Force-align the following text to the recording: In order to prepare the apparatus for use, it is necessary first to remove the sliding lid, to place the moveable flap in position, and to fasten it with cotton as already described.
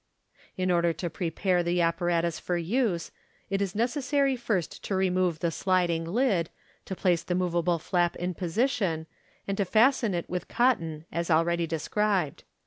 In 0.57 0.71
order 0.71 0.93
to 0.93 1.11
prepare 1.11 1.61
the 1.61 1.79
apparatus 1.79 2.39
for 2.39 2.57
use, 2.57 3.11
it 3.51 3.61
is 3.61 3.75
necessary 3.75 4.35
first 4.35 4.83
to 4.85 4.95
remove 4.95 5.37
the 5.41 5.51
sliding 5.51 6.05
lid, 6.05 6.49
to 6.85 6.95
place 6.95 7.21
the 7.21 7.35
moveable 7.35 7.77
flap 7.77 8.15
in 8.15 8.33
position, 8.33 9.05
and 9.47 9.55
to 9.57 9.63
fasten 9.63 10.15
it 10.15 10.27
with 10.27 10.47
cotton 10.47 11.05
as 11.11 11.29
already 11.29 11.67
described. 11.67 12.45